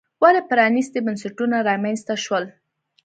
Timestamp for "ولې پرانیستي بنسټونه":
0.21-1.57